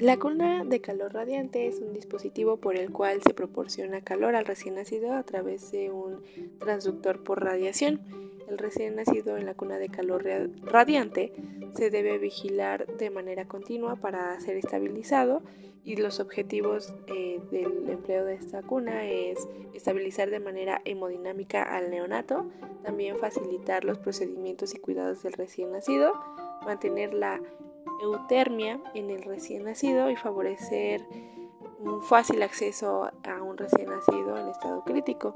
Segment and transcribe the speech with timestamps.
[0.00, 4.44] La cuna de calor radiante es un dispositivo por el cual se proporciona calor al
[4.44, 6.20] recién nacido a través de un
[6.58, 8.00] transductor por radiación.
[8.48, 10.24] El recién nacido en la cuna de calor
[10.64, 11.32] radiante
[11.76, 15.42] se debe vigilar de manera continua para ser estabilizado
[15.84, 19.38] y los objetivos eh, del empleo de esta cuna es
[19.74, 22.46] estabilizar de manera hemodinámica al neonato,
[22.82, 26.14] también facilitar los procedimientos y cuidados del recién nacido,
[26.64, 27.40] mantener la
[28.00, 31.06] eutermia en el recién nacido y favorecer
[31.80, 35.34] un fácil acceso a un recién nacido en estado crítico.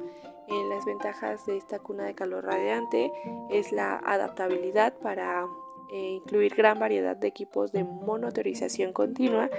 [0.48, 3.12] En las ventajas de esta cuna de calor radiante
[3.50, 5.46] es la adaptabilidad para
[5.92, 9.50] eh, incluir gran variedad de equipos de monitorización continua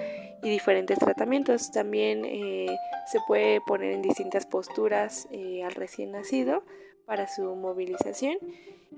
[0.41, 1.71] y diferentes tratamientos.
[1.71, 2.75] También eh,
[3.11, 6.63] se puede poner en distintas posturas eh, al recién nacido
[7.05, 8.37] para su movilización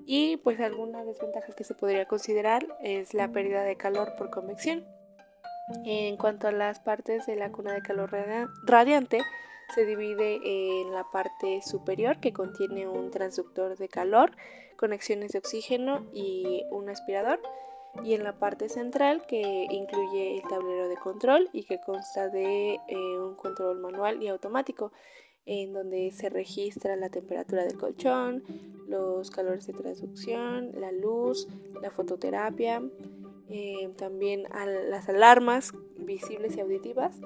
[0.05, 4.85] y pues alguna desventaja que se podría considerar es la pérdida de calor por convección.
[5.85, 8.11] En cuanto a las partes de la cuna de calor
[8.65, 9.21] radiante,
[9.73, 10.39] se divide
[10.81, 14.31] en la parte superior que contiene un transductor de calor,
[14.77, 17.39] conexiones de oxígeno y un aspirador,
[18.03, 22.79] y en la parte central que incluye el tablero de control y que consta de
[22.87, 24.91] eh, un control manual y automático
[25.45, 28.43] en donde se registra la temperatura del colchón,
[28.87, 31.47] los calores de transducción, la luz,
[31.81, 32.81] la fototerapia,
[33.49, 34.43] eh, también
[34.89, 37.19] las alarmas visibles y auditivas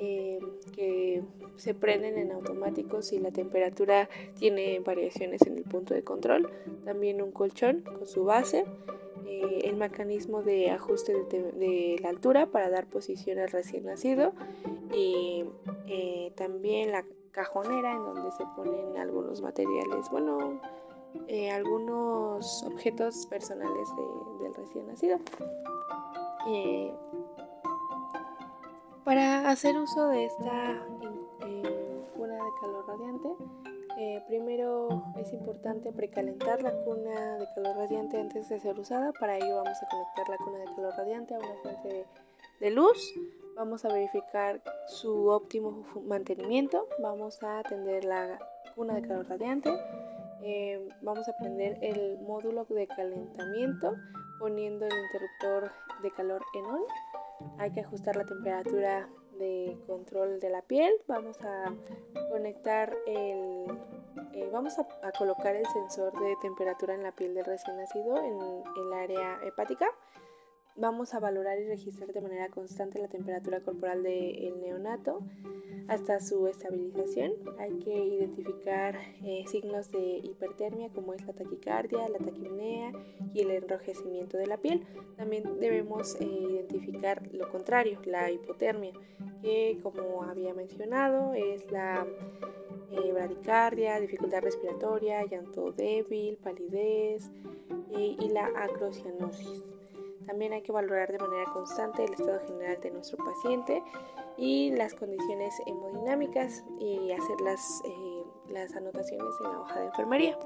[0.00, 0.38] eh,
[0.74, 1.22] que
[1.56, 6.48] se prenden en automático si la temperatura tiene variaciones en el punto de control,
[6.84, 8.64] también un colchón con su base,
[9.42, 14.32] eh, el mecanismo de ajuste de, la altura para dar posición al recién nacido
[14.92, 15.44] y
[16.36, 20.60] también la cajonera en donde se ponen algunos materiales, bueno,
[21.26, 23.88] eh, algunos objetos personales
[24.40, 25.18] del recién nacido.
[26.48, 26.92] Eh,
[29.04, 30.84] para hacer uso de esta
[31.46, 33.28] eh, cuna de calor radiante,
[34.26, 39.12] primero es importante precalentar la cuna de calor radiante antes de ser usada.
[39.12, 42.06] Para ello vamos a conectar la cuna de calor radiante a una fuente
[42.60, 43.14] de luz
[43.58, 46.86] Vamos a verificar su óptimo mantenimiento.
[47.02, 48.38] Vamos a atender la
[48.76, 49.76] cuna de calor radiante.
[50.44, 53.96] Eh, vamos a prender el módulo de calentamiento
[54.38, 55.72] poniendo el interruptor
[56.02, 56.82] de calor en on.
[57.58, 59.08] Hay que ajustar la temperatura
[59.38, 60.92] de control de la piel.
[61.06, 61.72] Vamos a
[62.30, 63.66] conectar el...
[64.34, 68.38] Eh, vamos a, colocar el sensor de temperatura en la piel del recién nacido en
[68.76, 69.86] el área hepática.
[70.80, 75.22] Vamos a valorar y registrar de manera constante la temperatura corporal del neonato
[75.88, 77.32] hasta su estabilización.
[77.58, 78.94] Hay que identificar
[79.24, 82.92] eh, signos de hipertermia como es la taquicardia, la taquipnea
[83.34, 84.86] y el enrojecimiento de la piel.
[85.16, 88.92] También debemos eh, identificar lo contrario, la hipotermia,
[89.42, 92.06] que como había mencionado es la
[92.92, 97.32] eh, bradicardia, dificultad respiratoria, llanto débil, palidez
[97.90, 99.77] y la acrocianosis.
[100.28, 103.82] También hay que valorar de manera constante el estado general de nuestro paciente
[104.36, 110.38] y las condiciones hemodinámicas y hacer las, eh, las anotaciones en la hoja de enfermería.